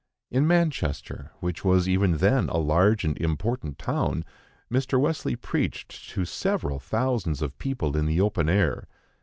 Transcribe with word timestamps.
In 0.31 0.47
Manchester, 0.47 1.29
which 1.41 1.63
was 1.63 1.87
even 1.87 2.17
then 2.17 2.49
a 2.49 2.57
large 2.57 3.03
and 3.05 3.15
important 3.19 3.77
town, 3.77 4.25
Mr. 4.71 4.99
Wesley 4.99 5.35
preached 5.35 6.09
to 6.09 6.25
several 6.25 6.79
thousands 6.79 7.39
of 7.43 7.59
people 7.59 7.95
in 7.95 8.07
the 8.07 8.19
open 8.19 8.49
air. 8.49 8.87